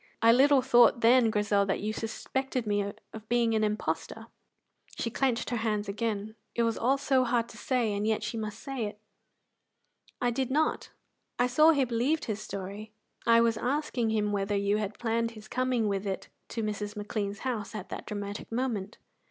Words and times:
"I 0.19 0.31
little 0.31 0.63
thought 0.63 1.01
then, 1.01 1.29
Grizel, 1.29 1.63
that 1.67 1.79
you 1.79 1.93
suspected 1.93 2.65
me 2.65 2.91
of 3.13 3.29
being 3.29 3.53
an 3.53 3.63
impostor." 3.63 4.25
She 4.97 5.11
clenched 5.11 5.51
her 5.51 5.57
hands 5.57 5.87
again; 5.87 6.33
it 6.55 6.63
was 6.63 6.75
all 6.75 6.97
so 6.97 7.23
hard 7.23 7.47
to 7.49 7.57
say, 7.59 7.93
and 7.93 8.07
yet 8.07 8.23
she 8.23 8.35
must 8.35 8.57
say 8.57 8.85
it! 8.87 8.97
"I 10.19 10.31
did 10.31 10.49
not. 10.49 10.89
I 11.37 11.45
saw 11.45 11.69
he 11.69 11.85
believed 11.85 12.25
his 12.25 12.41
story. 12.41 12.91
I 13.27 13.41
was 13.41 13.57
asking 13.57 14.09
him 14.09 14.31
whether 14.31 14.55
you 14.55 14.77
had 14.77 14.97
planned 14.97 15.31
his 15.37 15.47
coming 15.47 15.87
with 15.87 16.07
it 16.07 16.29
to 16.47 16.63
Mrs. 16.63 16.95
McLean's 16.95 17.41
house 17.45 17.75
at 17.75 17.89
that 17.89 18.07
dramatic 18.07 18.51
moment." 18.51 18.97